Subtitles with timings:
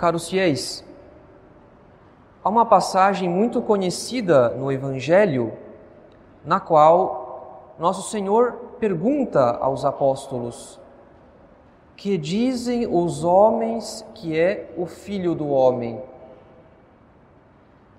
[0.00, 0.82] Caros fiéis,
[2.42, 5.52] há uma passagem muito conhecida no Evangelho,
[6.42, 10.80] na qual Nosso Senhor pergunta aos apóstolos:
[11.98, 16.00] Que dizem os homens que é o Filho do Homem?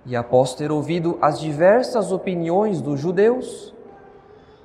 [0.04, 3.76] E após ter ouvido as diversas opiniões dos judeus,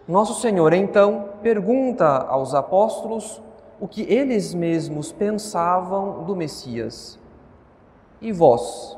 [0.09, 3.43] Nosso Senhor então pergunta aos apóstolos
[3.78, 7.26] o que eles mesmos pensavam do Messias.
[8.20, 8.97] E vós,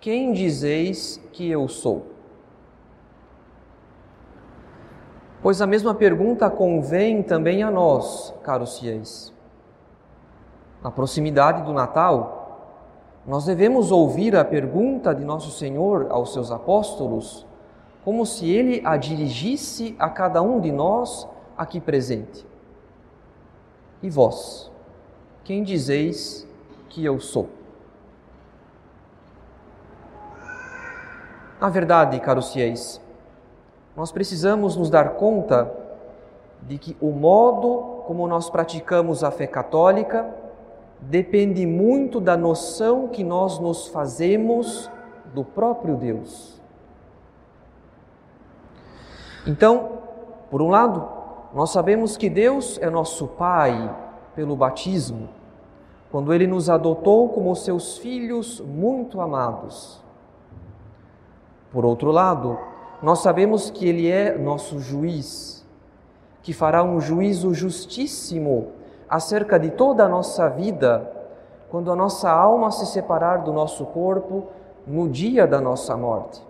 [0.00, 2.06] quem dizeis que eu sou?
[5.42, 9.32] Pois a mesma pergunta convém também a nós, caros fiéis.
[10.82, 12.42] Na proximidade do Natal,
[13.26, 17.46] nós devemos ouvir a pergunta de Nosso Senhor aos seus apóstolos,
[18.04, 22.46] como se ele a dirigisse a cada um de nós aqui presente.
[24.02, 24.70] E vós,
[25.44, 26.48] quem dizeis
[26.88, 27.61] que eu sou?
[31.62, 33.00] Na verdade, caros fiéis,
[33.96, 35.72] nós precisamos nos dar conta
[36.62, 40.28] de que o modo como nós praticamos a fé católica
[41.00, 44.90] depende muito da noção que nós nos fazemos
[45.32, 46.60] do próprio Deus.
[49.46, 50.00] Então,
[50.50, 51.08] por um lado,
[51.54, 53.96] nós sabemos que Deus é nosso Pai
[54.34, 55.28] pelo batismo,
[56.10, 60.01] quando Ele nos adotou como seus filhos muito amados.
[61.72, 62.58] Por outro lado,
[63.02, 65.66] nós sabemos que Ele é nosso juiz,
[66.42, 68.72] que fará um juízo justíssimo
[69.08, 71.10] acerca de toda a nossa vida,
[71.70, 74.48] quando a nossa alma se separar do nosso corpo
[74.86, 76.42] no dia da nossa morte.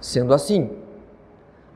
[0.00, 0.78] Sendo assim,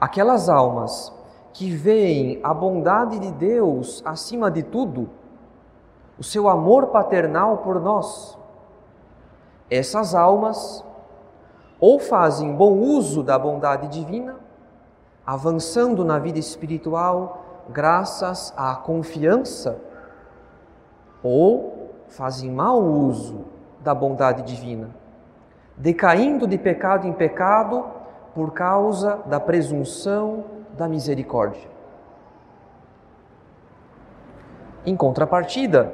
[0.01, 1.13] aquelas almas
[1.53, 5.11] que veem a bondade de Deus acima de tudo,
[6.19, 8.39] o seu amor paternal por nós,
[9.71, 10.86] essas almas
[11.81, 14.37] ou fazem bom uso da bondade divina,
[15.27, 19.79] avançando na vida espiritual graças à confiança,
[21.23, 23.45] ou fazem mau uso
[23.81, 24.91] da bondade divina,
[25.77, 27.85] decaindo de pecado em pecado
[28.35, 30.45] por causa da presunção
[30.77, 31.69] da misericórdia.
[34.85, 35.93] Em contrapartida,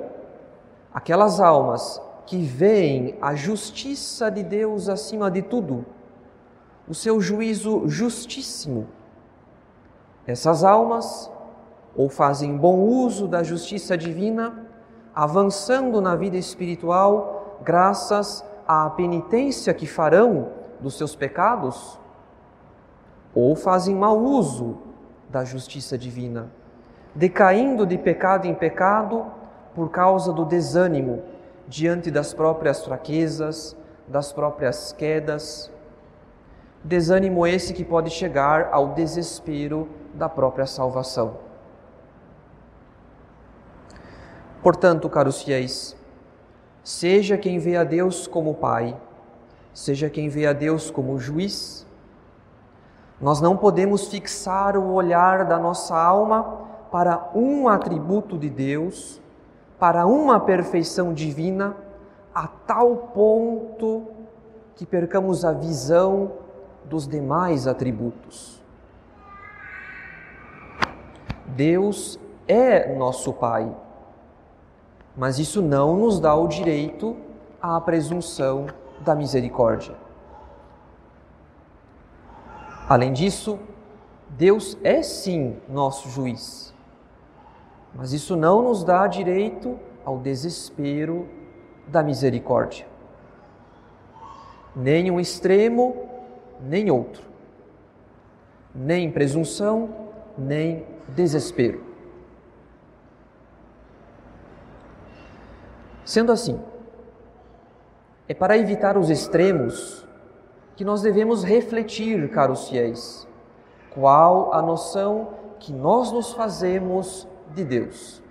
[0.93, 5.85] aquelas almas que veem a justiça de Deus acima de tudo,
[6.89, 8.87] o seu juízo justíssimo.
[10.27, 11.31] Essas almas
[11.97, 14.67] ou fazem bom uso da justiça divina,
[15.15, 20.49] avançando na vida espiritual graças à penitência que farão
[20.81, 21.99] dos seus pecados,
[23.35, 24.79] ou fazem mau uso
[25.29, 26.51] da justiça divina,
[27.15, 29.27] decaindo de pecado em pecado
[29.75, 31.23] por causa do desânimo
[31.73, 33.75] diante das próprias fraquezas,
[34.07, 35.73] das próprias quedas.
[36.85, 41.39] Desânimo esse que pode chegar ao desespero da própria salvação.
[44.63, 45.97] Portanto, caros fiéis,
[46.85, 48.95] seja quem vê a Deus como Pai,
[49.73, 51.87] seja quem vê a Deus como juiz,
[53.19, 59.22] nós não podemos fixar o olhar da nossa alma para um atributo de Deus
[59.83, 61.77] para uma perfeição divina
[62.33, 64.07] a tal ponto
[64.77, 66.35] que percamos a visão
[66.85, 68.63] dos demais atributos.
[71.49, 73.75] Deus é nosso Pai,
[75.17, 77.17] mas isso não nos dá o direito
[77.61, 78.67] à presunção
[79.01, 79.97] da misericórdia.
[82.89, 83.59] Além disso,
[84.29, 86.72] Deus é sim nosso juiz
[87.95, 91.29] mas isso não nos dá direito ao desespero
[91.87, 92.87] da misericórdia.
[94.75, 96.09] Nem um extremo,
[96.61, 97.23] nem outro.
[98.75, 99.91] Nem presunção,
[100.37, 101.85] nem desespero.
[106.05, 106.61] Sendo assim,
[108.29, 110.07] é para evitar os extremos
[110.75, 113.29] que nós devemos refletir, caros fiéis,
[113.91, 115.29] qual a noção
[115.59, 118.23] que nós nos fazemos de Deus.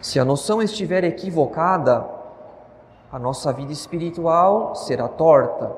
[0.00, 2.08] Se a noção estiver equivocada,
[3.10, 5.74] a nossa vida espiritual será torta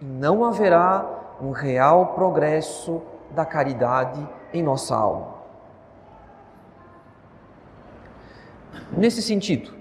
[0.00, 5.38] e não haverá um real progresso da caridade em nossa alma.
[8.96, 9.72] Nesse sentido,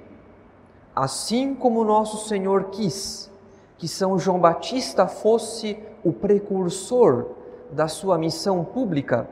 [0.96, 3.32] assim como nosso Senhor quis
[3.78, 7.28] que São João Batista fosse o precursor
[7.72, 9.30] da sua missão pública,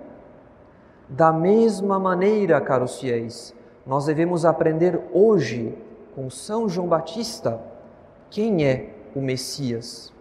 [1.07, 3.56] da mesma maneira, caros fiéis,
[3.86, 5.78] nós devemos aprender hoje
[6.16, 7.60] com São João Batista
[8.30, 10.12] quem é o Messias.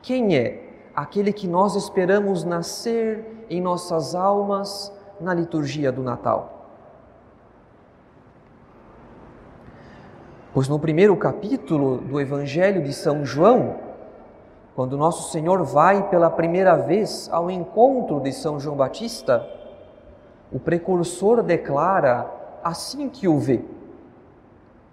[0.00, 6.66] Quem é aquele que nós esperamos nascer em nossas almas na liturgia do Natal?
[10.52, 13.76] Pois no primeiro capítulo do Evangelho de São João,
[14.74, 19.48] quando nosso Senhor vai pela primeira vez ao encontro de São João Batista,
[20.52, 22.30] o precursor declara
[22.62, 23.64] assim que o vê: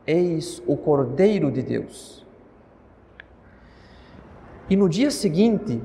[0.08, 2.26] Eis o Cordeiro de Deus.
[4.70, 5.82] E no dia seguinte,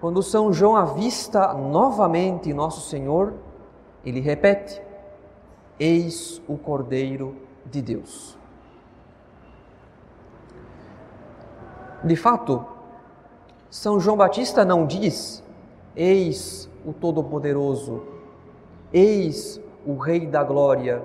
[0.00, 3.34] quando São João avista novamente Nosso Senhor,
[4.04, 4.82] ele repete:
[5.78, 8.36] Eis o Cordeiro de Deus.
[12.02, 12.64] De fato,
[13.70, 15.44] São João Batista não diz:
[15.94, 18.15] Eis o Todo-Poderoso,
[18.98, 21.04] Eis o Rei da Glória,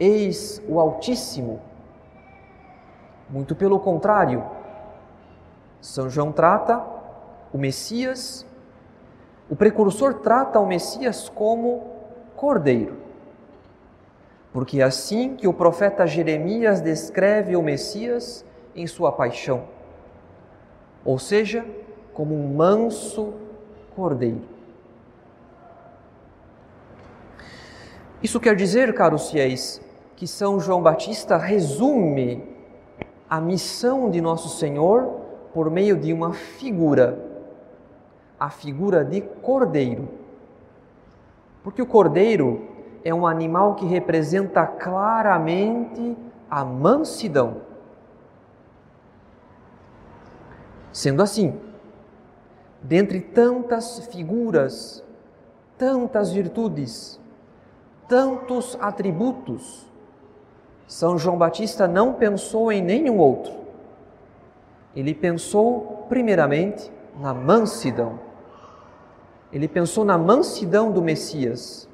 [0.00, 1.60] eis o Altíssimo.
[3.28, 4.42] Muito pelo contrário,
[5.82, 6.82] São João trata
[7.52, 8.46] o Messias,
[9.50, 11.82] o precursor trata o Messias como
[12.36, 12.96] Cordeiro.
[14.50, 19.64] Porque é assim que o profeta Jeremias descreve o Messias em sua paixão,
[21.04, 21.66] ou seja,
[22.14, 23.34] como um manso
[23.94, 24.53] cordeiro.
[28.24, 29.82] Isso quer dizer, caros fiéis,
[30.16, 32.42] que São João Batista resume
[33.28, 35.20] a missão de Nosso Senhor
[35.52, 37.18] por meio de uma figura,
[38.40, 40.08] a figura de cordeiro.
[41.62, 42.66] Porque o cordeiro
[43.04, 46.16] é um animal que representa claramente
[46.48, 47.58] a mansidão.
[50.90, 51.60] Sendo assim,
[52.80, 55.04] dentre tantas figuras,
[55.76, 57.20] tantas virtudes,
[58.08, 59.86] tantos atributos,
[60.86, 63.52] São João Batista não pensou em nenhum outro.
[64.94, 68.18] Ele pensou, primeiramente, na mansidão.
[69.52, 71.88] Ele pensou na mansidão do Messias.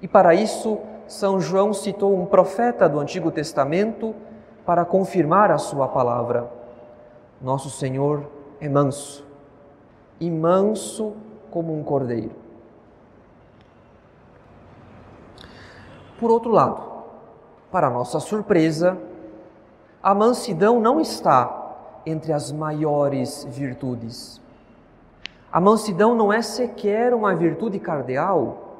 [0.00, 4.14] E para isso, São João citou um profeta do Antigo Testamento
[4.64, 6.50] para confirmar a sua palavra.
[7.40, 8.28] Nosso Senhor
[8.60, 9.24] é manso,
[10.18, 11.14] e manso
[11.50, 12.45] como um cordeiro.
[16.18, 16.82] Por outro lado,
[17.70, 18.96] para nossa surpresa,
[20.02, 21.74] a mansidão não está
[22.06, 24.40] entre as maiores virtudes.
[25.52, 28.76] A mansidão não é sequer uma virtude cardeal.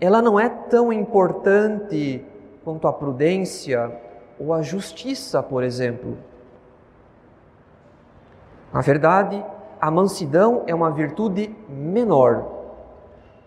[0.00, 2.24] Ela não é tão importante
[2.64, 3.90] quanto a prudência
[4.38, 6.18] ou a justiça, por exemplo.
[8.72, 9.44] Na verdade,
[9.80, 12.46] a mansidão é uma virtude menor,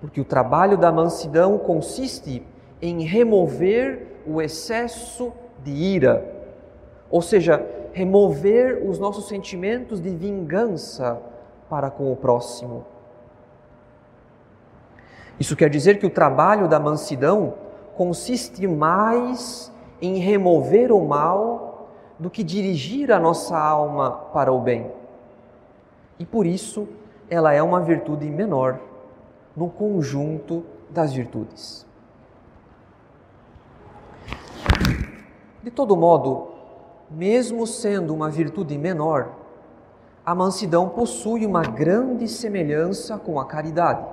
[0.01, 2.46] porque o trabalho da mansidão consiste
[2.84, 5.32] em remover o excesso
[5.63, 6.22] de ira,
[7.10, 11.18] ou seja, remover os nossos sentimentos de vingança
[11.70, 12.86] para com o próximo.
[15.40, 17.54] Isso quer dizer que o trabalho da mansidão
[17.96, 19.72] consiste mais
[20.02, 21.88] em remover o mal
[22.20, 24.92] do que dirigir a nossa alma para o bem.
[26.20, 26.86] E por isso
[27.30, 28.78] ela é uma virtude menor
[29.56, 31.93] no conjunto das virtudes.
[35.63, 36.50] De todo modo,
[37.10, 39.29] mesmo sendo uma virtude menor,
[40.25, 44.05] a mansidão possui uma grande semelhança com a caridade.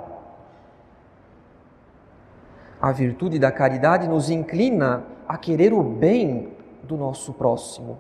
[2.80, 7.99] A virtude da caridade nos inclina a querer o bem do nosso próximo.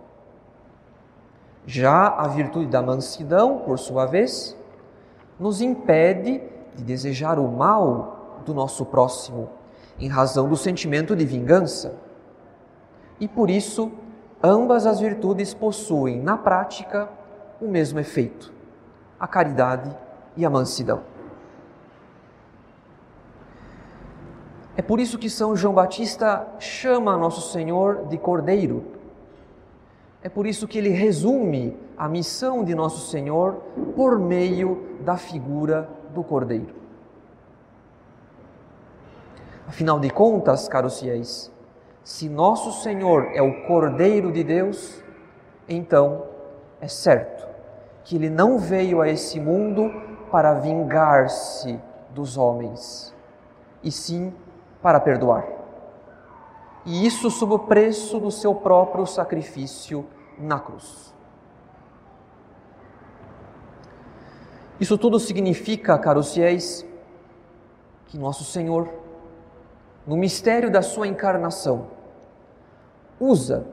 [1.66, 4.56] Já a virtude da mansidão, por sua vez,
[5.40, 6.40] nos impede
[6.76, 9.50] de desejar o mal do nosso próximo,
[9.98, 12.09] em razão do sentimento de vingança
[13.20, 13.92] e por isso
[14.42, 17.08] ambas as virtudes possuem, na prática,
[17.60, 18.52] o mesmo efeito:
[19.18, 19.94] a caridade
[20.36, 21.02] e a mansidão.
[24.76, 28.84] É por isso que São João Batista chama Nosso Senhor de Cordeiro.
[30.22, 33.56] É por isso que ele resume a missão de Nosso Senhor
[33.94, 36.74] por meio da figura do Cordeiro.
[39.68, 41.52] Afinal de contas, caros fiéis,
[42.02, 45.02] se nosso Senhor é o Cordeiro de Deus,
[45.68, 46.26] então
[46.80, 47.48] é certo
[48.04, 49.90] que ele não veio a esse mundo
[50.30, 51.78] para vingar-se
[52.10, 53.14] dos homens,
[53.82, 54.32] e sim
[54.82, 55.46] para perdoar.
[56.84, 60.06] E isso sob o preço do seu próprio sacrifício
[60.38, 61.14] na cruz.
[64.80, 66.86] Isso tudo significa, caros fiéis,
[68.06, 68.88] que nosso Senhor,
[70.06, 71.88] no mistério da sua encarnação,
[73.18, 73.66] usa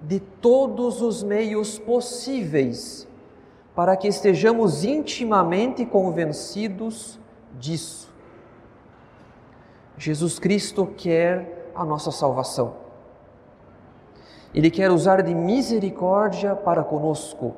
[0.00, 3.06] de todos os meios possíveis
[3.74, 7.18] para que estejamos intimamente convencidos
[7.58, 8.12] disso.
[9.96, 12.74] Jesus Cristo quer a nossa salvação.
[14.54, 17.54] Ele quer usar de misericórdia para conosco.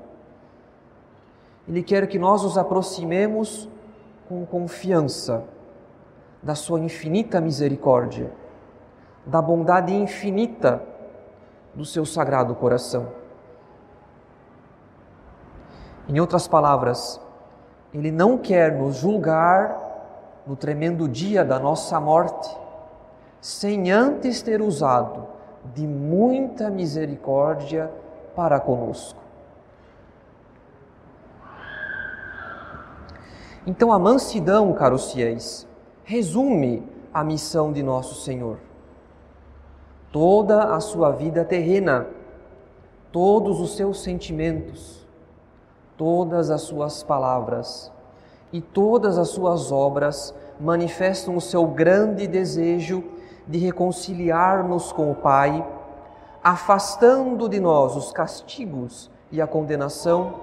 [1.66, 3.68] Ele quer que nós nos aproximemos
[4.28, 5.44] com confiança
[6.44, 8.30] da Sua infinita misericórdia,
[9.24, 10.82] da bondade infinita
[11.74, 13.08] do Seu sagrado coração.
[16.06, 17.18] Em outras palavras,
[17.94, 19.80] Ele não quer nos julgar
[20.46, 22.54] no tremendo dia da nossa morte,
[23.40, 25.26] sem antes ter usado
[25.74, 27.90] de muita misericórdia
[28.36, 29.18] para conosco.
[33.66, 35.66] Então, a mansidão, caros fiéis,
[36.04, 38.58] resume a missão de nosso Senhor.
[40.12, 42.06] Toda a sua vida terrena,
[43.10, 45.06] todos os seus sentimentos,
[45.96, 47.90] todas as suas palavras
[48.52, 53.02] e todas as suas obras manifestam o seu grande desejo
[53.48, 55.66] de reconciliar-nos com o Pai,
[56.42, 60.34] afastando de nós os castigos e a condenação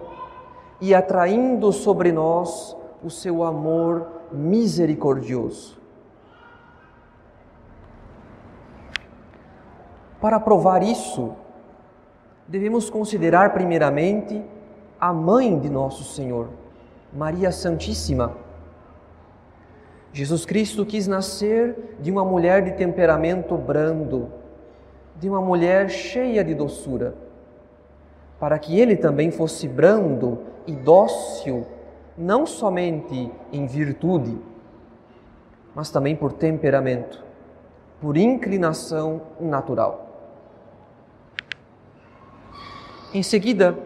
[0.81, 5.79] e atraindo sobre nós o seu amor misericordioso.
[10.19, 11.33] Para provar isso,
[12.47, 14.43] devemos considerar primeiramente
[14.99, 16.49] a mãe de nosso Senhor,
[17.11, 18.35] Maria Santíssima
[20.13, 24.29] Jesus Cristo quis nascer de uma mulher de temperamento brando,
[25.17, 27.15] de uma mulher cheia de doçura,
[28.37, 31.65] para que ele também fosse brando e dócil,
[32.17, 34.37] não somente em virtude,
[35.73, 37.23] mas também por temperamento,
[37.99, 40.07] por inclinação natural.
[43.13, 43.77] Em seguida,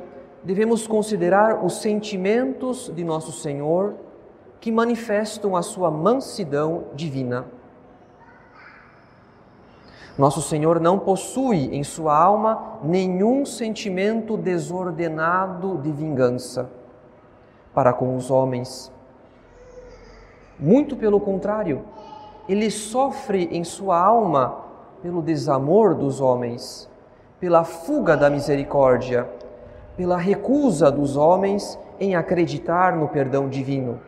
[0.43, 3.95] devemos considerar os sentimentos de nosso Senhor
[4.59, 7.45] que manifestam a sua mansidão divina.
[10.17, 16.69] Nosso Senhor não possui em sua alma nenhum sentimento desordenado de vingança
[17.75, 18.91] para com os homens.
[20.57, 21.83] Muito pelo contrário,
[22.47, 24.63] ele sofre em sua alma
[25.01, 26.89] pelo desamor dos homens,
[27.39, 29.29] pela fuga da misericórdia,
[29.97, 33.99] pela recusa dos homens em acreditar no perdão divino.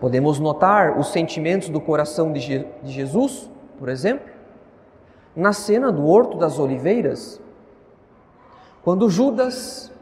[0.00, 4.28] Podemos notar os sentimentos do coração de, Je de Jesus, por exemplo,
[5.34, 7.40] na cena do Horto das Oliveiras,
[8.82, 9.92] quando Judas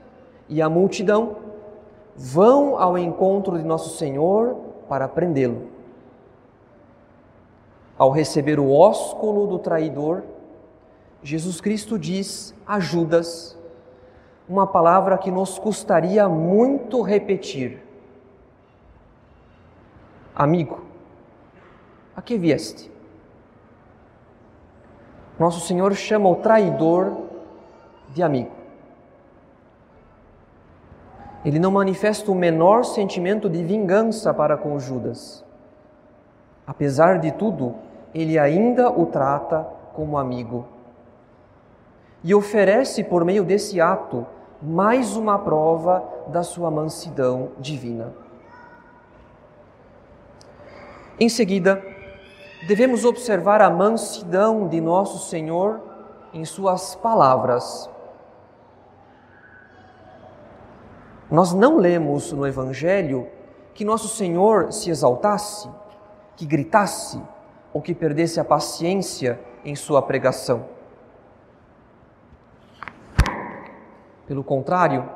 [0.48, 1.36] e a multidão
[2.14, 4.56] vão ao encontro de Nosso Senhor
[4.88, 5.68] para prendê-lo.
[7.98, 10.22] Ao receber o ósculo do traidor,
[11.22, 13.58] Jesus Cristo diz a Judas
[14.48, 17.86] uma palavra que nos custaria muito repetir
[20.36, 20.84] Amigo,
[22.14, 22.92] a que vieste?
[25.38, 27.22] Nosso Senhor chama o traidor
[28.12, 28.50] de amigo.
[31.46, 35.44] Ele não manifesta o menor sentimento de vingança para com Judas.
[36.66, 37.76] Apesar de tudo,
[38.12, 40.66] ele ainda o trata como amigo.
[42.24, 44.26] E oferece, por meio desse ato,
[44.60, 48.12] mais uma prova da sua mansidão divina.
[51.20, 51.80] Em seguida,
[52.66, 55.80] devemos observar a mansidão de nosso Senhor
[56.34, 57.88] em Suas palavras.
[61.30, 63.26] Nós não lemos no Evangelho
[63.74, 65.68] que nosso Senhor se exaltasse,
[66.36, 67.20] que gritasse
[67.72, 70.66] ou que perdesse a paciência em sua pregação.
[74.26, 75.08] Pelo contrário,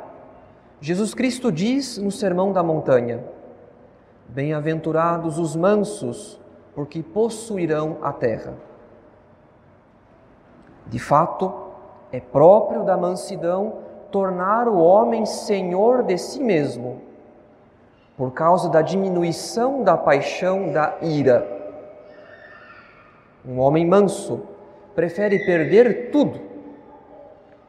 [0.80, 3.24] Jesus Cristo diz no Sermão da Montanha:
[4.28, 6.40] Bem-aventurados os mansos,
[6.74, 8.54] porque possuirão a terra.
[10.86, 11.52] De fato,
[12.10, 17.00] é próprio da mansidão tornar o homem senhor de si mesmo,
[18.16, 21.58] por causa da diminuição da paixão da ira,
[23.42, 24.42] Um homem manso
[24.94, 26.38] prefere perder tudo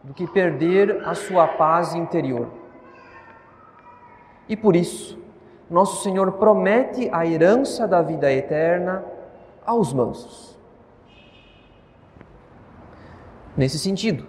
[0.04, 2.50] do que perder a sua paz interior.
[4.50, 5.18] E por isso,
[5.70, 9.06] nosso Senhor promete a herança da vida eterna
[9.66, 10.60] aos mansos.
[13.56, 14.26] Nesse sentido,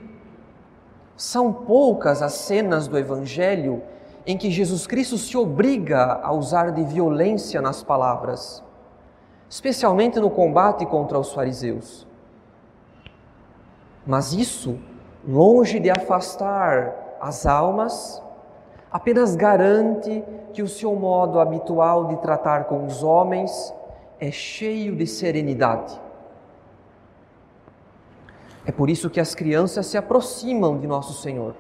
[1.23, 3.81] são poucas as cenas do Evangelho
[4.27, 8.61] em que Jesus Cristo se obriga a usar de violência nas palavras,
[9.49, 12.09] especialmente no combate contra os fariseus.
[14.05, 14.81] Mas isso,
[15.25, 18.21] longe de afastar as almas,
[18.91, 23.73] apenas garante que o seu modo habitual de tratar com os homens
[24.19, 26.02] é cheio de serenidade.
[28.65, 31.55] É por isso que as crianças se aproximam de Nosso Senhor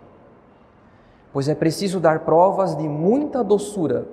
[1.33, 4.07] pois é preciso dar provas de muita doçura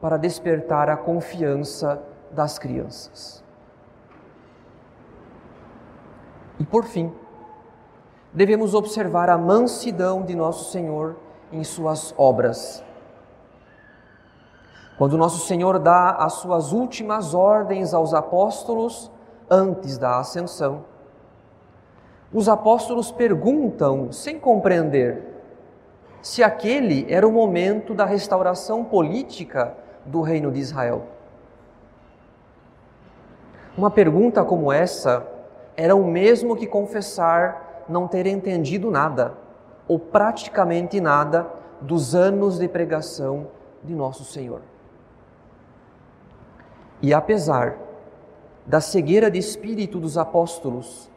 [0.00, 2.00] para despertar a confiança
[2.30, 3.42] das crianças.
[6.58, 7.12] E por fim,
[8.32, 11.16] devemos observar a mansidão de nosso Senhor
[11.50, 12.84] em suas obras.
[14.96, 19.10] Quando nosso Senhor dá as suas últimas ordens aos apóstolos
[19.50, 20.84] antes da ascensão,
[22.34, 25.22] os apóstolos perguntam, sem compreender,
[26.20, 29.72] se aquele era o momento da restauração política
[30.04, 31.06] do reino de Israel.
[33.78, 35.24] Uma pergunta como essa
[35.76, 39.34] era o mesmo que confessar não ter entendido nada,
[39.86, 41.46] ou praticamente nada,
[41.80, 43.46] dos anos de pregação
[43.82, 44.62] de Nosso Senhor.
[47.00, 47.76] E apesar
[48.66, 51.10] da cegueira de espírito dos apóstolos,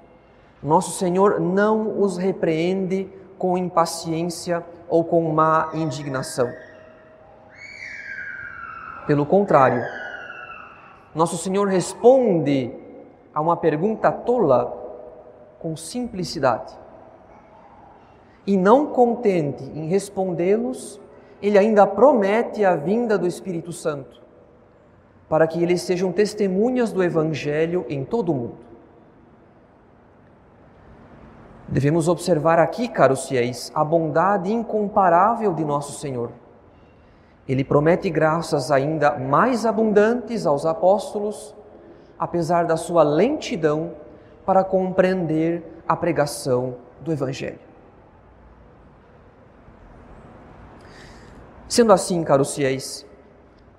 [0.62, 6.52] Nosso Senhor não os repreende com impaciência ou com má indignação.
[9.06, 9.84] Pelo contrário,
[11.13, 12.74] nosso Senhor responde
[13.34, 14.74] a uma pergunta tola
[15.60, 16.78] com simplicidade.
[18.46, 21.00] E não contente em respondê-los,
[21.41, 24.22] ele ainda promete a vinda do Espírito Santo,
[25.30, 28.66] para que eles sejam testemunhas do Evangelho em todo o mundo.
[31.67, 36.32] Devemos observar aqui, caros fiéis, a bondade incomparável de nosso Senhor.
[37.47, 41.56] Ele promete graças ainda mais abundantes aos apóstolos,
[42.17, 43.91] apesar da sua lentidão
[44.45, 47.60] para compreender a pregação do Evangelho.
[51.67, 53.06] Sendo assim, caros fiéis,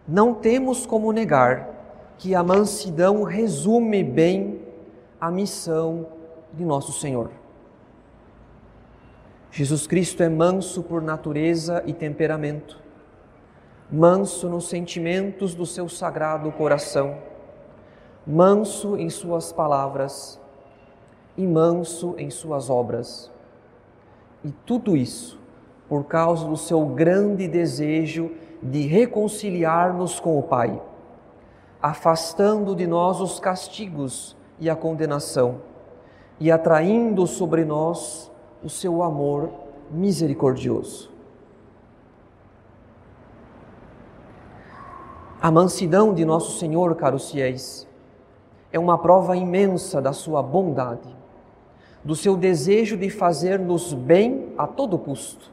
[0.07, 1.71] não temos como negar
[2.19, 4.61] que a mansidão resume bem
[5.19, 6.07] a missão
[6.53, 7.31] de nosso Senhor.
[9.59, 12.81] Jesus Cristo é manso por natureza e temperamento,
[13.91, 17.19] manso nos sentimentos do seu sagrado coração,
[18.25, 20.41] manso em suas palavras
[21.37, 23.33] e manso em suas obras.
[24.45, 25.41] E tudo isso
[25.89, 28.31] por causa do seu grande desejo
[28.63, 30.81] de reconciliar-nos com o Pai,
[31.83, 35.63] afastando de nós os castigos e a condenação
[36.39, 38.28] e atraindo sobre nós
[38.63, 39.51] o seu amor
[39.91, 41.11] misericordioso.
[45.41, 47.87] A mansidão de nosso Senhor, caros fiéis,
[48.73, 51.17] é uma prova imensa da sua bondade,
[52.05, 55.51] do seu desejo de fazer-nos bem a todo custo,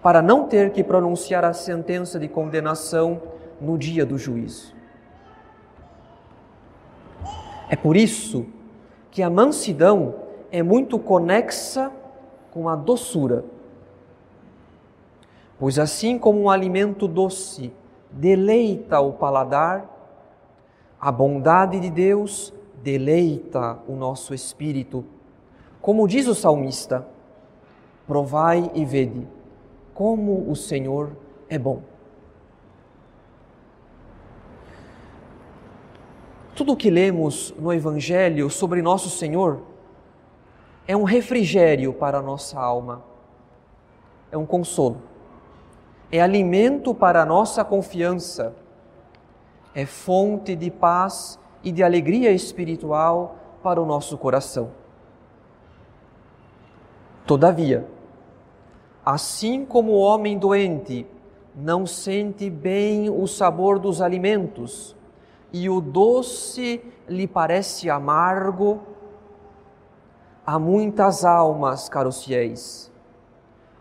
[0.00, 3.20] para não ter que pronunciar a sentença de condenação
[3.60, 4.72] no dia do juízo.
[7.68, 8.46] É por isso
[9.10, 10.14] que a mansidão
[10.50, 11.92] é muito conexa
[12.50, 13.44] com a doçura.
[15.58, 17.72] Pois assim como um alimento doce
[18.10, 19.94] deleita o paladar,
[21.00, 25.04] a bondade de Deus deleita o nosso espírito.
[25.80, 27.06] Como diz o salmista:
[28.06, 29.26] Provai e vede
[29.94, 31.10] como o Senhor
[31.48, 31.82] é bom.
[36.54, 39.60] Tudo o que lemos no Evangelho sobre nosso Senhor
[40.88, 43.04] é um refrigério para a nossa alma,
[44.32, 45.02] é um consolo,
[46.10, 48.56] é alimento para a nossa confiança,
[49.74, 54.70] é fonte de paz e de alegria espiritual para o nosso coração.
[57.26, 57.86] Todavia,
[59.04, 61.06] assim como o homem doente
[61.54, 64.96] não sente bem o sabor dos alimentos
[65.52, 68.80] e o doce lhe parece amargo,
[70.50, 72.90] Há muitas almas, caros fiéis,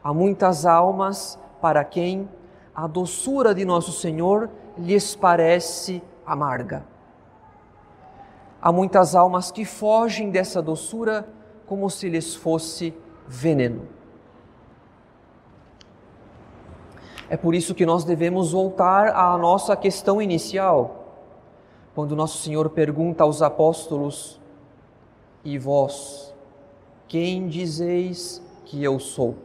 [0.03, 2.27] há muitas almas para quem
[2.75, 6.85] a doçura de nosso Senhor lhes parece amarga.
[8.61, 11.25] há muitas almas que fogem dessa doçura
[11.65, 12.93] como se lhes fosse
[13.25, 13.87] veneno.
[17.29, 21.15] É por isso que nós devemos voltar à nossa questão inicial,
[21.95, 24.37] quando nosso Senhor pergunta aos apóstolos:
[25.45, 26.26] E vós,
[27.07, 29.35] quem dizeis que eu sou?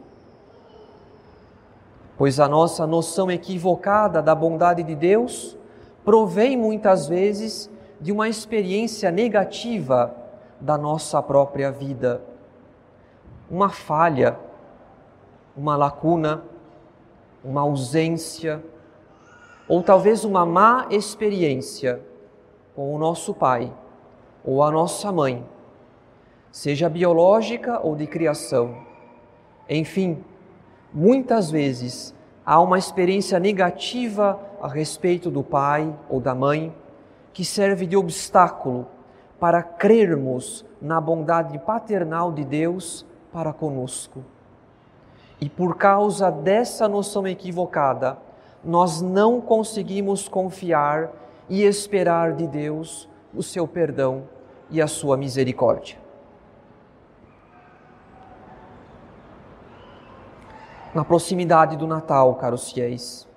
[2.17, 5.57] Pois a nossa noção equivocada da bondade de Deus
[6.03, 10.15] provém muitas vezes de uma experiência negativa
[10.59, 12.21] da nossa própria vida.
[13.49, 14.37] Uma falha,
[15.55, 16.43] uma lacuna,
[17.43, 18.63] uma ausência
[19.67, 22.01] ou talvez uma má experiência
[22.75, 23.71] com o nosso pai
[24.43, 25.45] ou a nossa mãe,
[26.53, 28.77] seja biológica ou de criação.
[29.67, 30.23] Enfim,
[30.93, 32.13] muitas vezes
[32.45, 36.71] há uma experiência negativa a respeito do pai ou da mãe
[37.33, 38.85] que serve de obstáculo
[39.39, 44.23] para crermos na bondade paternal de Deus para conosco.
[45.41, 48.15] E por causa dessa noção equivocada,
[48.63, 51.11] nós não conseguimos confiar
[51.49, 54.25] e esperar de Deus o seu perdão
[54.69, 56.02] e a sua misericórdia.
[60.93, 63.27] Na proximidade do Natal, caros fiéis,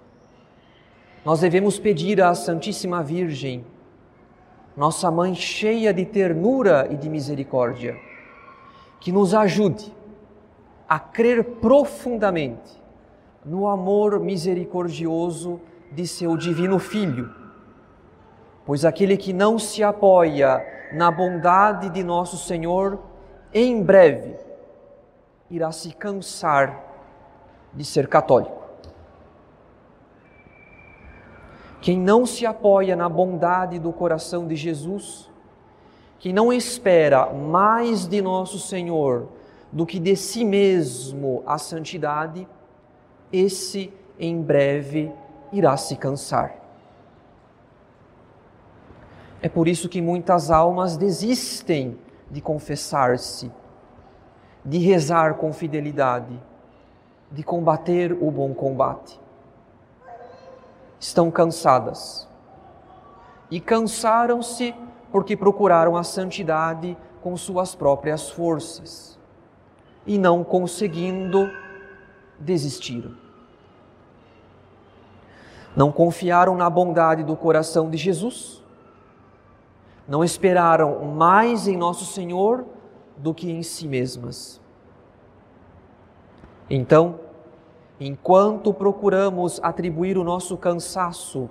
[1.24, 3.64] nós devemos pedir à Santíssima Virgem,
[4.76, 7.96] nossa mãe cheia de ternura e de misericórdia,
[9.00, 9.90] que nos ajude
[10.86, 12.78] a crer profundamente
[13.42, 15.58] no amor misericordioso
[15.90, 17.34] de seu divino Filho.
[18.66, 23.00] Pois aquele que não se apoia na bondade de nosso Senhor,
[23.54, 24.36] em breve
[25.50, 26.86] irá se cansar
[27.76, 28.64] de ser católico.
[31.80, 35.30] Quem não se apoia na bondade do coração de Jesus,
[36.18, 39.28] quem não espera mais de nosso Senhor
[39.70, 42.48] do que de si mesmo a santidade,
[43.32, 45.12] esse em breve
[45.52, 46.56] irá se cansar.
[49.42, 51.98] É por isso que muitas almas desistem
[52.30, 53.52] de confessar-se,
[54.64, 56.40] de rezar com fidelidade,
[57.30, 59.20] de combater o bom combate.
[60.98, 62.28] Estão cansadas.
[63.50, 64.74] E cansaram-se
[65.10, 69.16] porque procuraram a santidade com suas próprias forças
[70.06, 71.50] e não conseguindo,
[72.38, 73.14] desistiram.
[75.74, 78.62] Não confiaram na bondade do coração de Jesus,
[80.08, 82.64] não esperaram mais em nosso Senhor
[83.16, 84.60] do que em si mesmas.
[86.68, 87.20] Então,
[88.00, 91.48] enquanto procuramos atribuir o nosso cansaço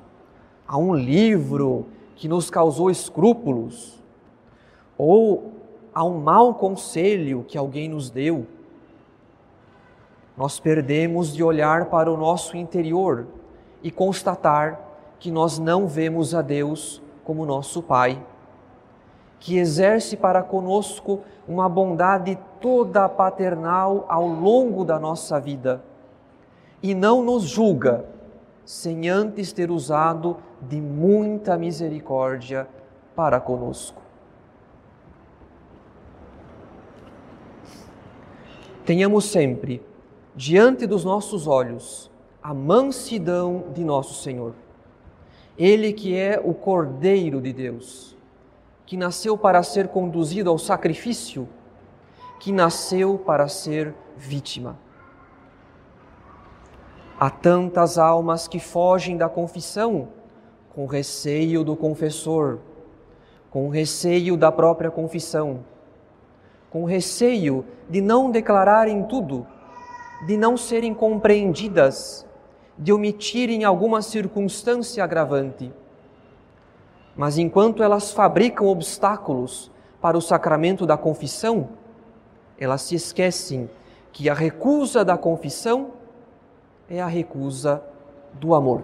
[0.67, 4.03] a um livro que nos causou escrúpulos,
[4.97, 5.53] ou
[5.93, 8.45] a um mau conselho que alguém nos deu,
[10.37, 13.25] nós perdemos de olhar para o nosso interior
[13.81, 14.81] e constatar
[15.17, 18.21] que nós não vemos a Deus como nosso Pai,
[19.39, 25.83] que exerce para conosco uma bondade toda paternal ao longo da nossa vida
[26.81, 28.05] e não nos julga
[28.63, 32.67] sem antes ter usado de muita misericórdia
[33.15, 34.05] para conosco.
[38.85, 39.81] tenhamos sempre
[40.35, 44.53] diante dos nossos olhos a mansidão de nosso Senhor.
[45.57, 48.14] Ele que é o Cordeiro de Deus,
[48.85, 51.47] que nasceu para ser conduzido ao sacrifício,
[52.39, 54.77] que nasceu para ser vítima.
[57.19, 60.09] Há tantas almas que fogem da confissão
[60.73, 62.59] com receio do confessor,
[63.49, 65.63] com receio da própria confissão
[66.75, 69.47] com receio de não declararem tudo,
[70.27, 72.27] de não serem compreendidas,
[72.77, 75.71] de omitirem alguma circunstância agravante.
[77.15, 81.69] Mas enquanto elas fabricam obstáculos para o sacramento da confissão,
[82.59, 83.69] elas se esquecem
[84.11, 85.91] que a recusa da confissão
[86.89, 87.81] é a recusa
[88.33, 88.83] do amor.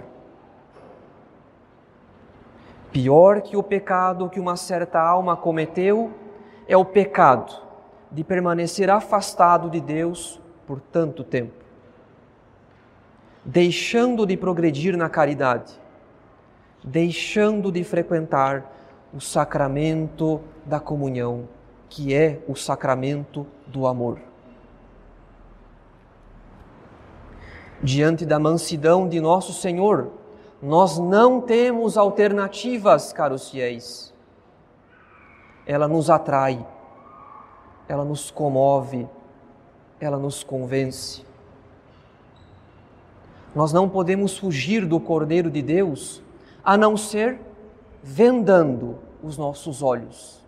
[2.91, 6.11] Pior que o pecado que uma certa alma cometeu
[6.67, 7.53] é o pecado
[8.11, 11.63] de permanecer afastado de Deus por tanto tempo,
[13.45, 15.79] deixando de progredir na caridade,
[16.83, 18.71] deixando de frequentar
[19.13, 21.47] o sacramento da comunhão,
[21.89, 24.19] que é o sacramento do amor.
[27.83, 30.11] Diante da mansidão de nosso Senhor,
[30.61, 34.11] nós não temos alternativas, caros fiéis.
[35.65, 36.65] ela nos atrai,
[37.87, 39.07] ela nos comove,
[39.99, 41.23] ela nos convence.
[43.55, 46.21] Nós não podemos fugir do Cordeiro de Deus
[46.63, 47.39] a não ser
[48.03, 50.41] vendando os nossos olhos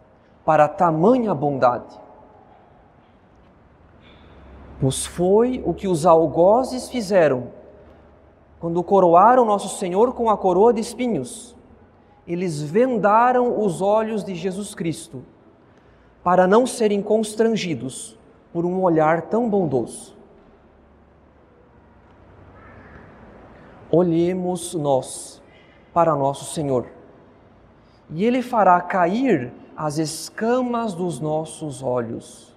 [0.46, 2.00] para tamanha bondade.
[4.80, 7.48] Pois foi o que os algozes fizeram
[8.60, 11.56] quando coroaram nosso Senhor com a coroa de espinhos.
[12.28, 15.24] Eles vendaram os olhos de Jesus Cristo
[16.24, 18.18] para não serem constrangidos
[18.52, 20.16] por um olhar tão bondoso.
[23.92, 25.43] Olhemos nós
[25.94, 26.88] para nosso Senhor,
[28.10, 32.56] e Ele fará cair as escamas dos nossos olhos.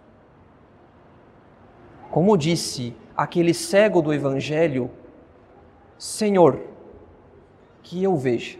[2.10, 4.90] Como disse aquele cego do Evangelho,
[5.98, 6.60] Senhor,
[7.82, 8.58] que eu veja.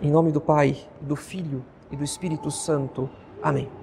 [0.00, 3.08] Em nome do Pai, do Filho e do Espírito Santo.
[3.42, 3.77] Amém.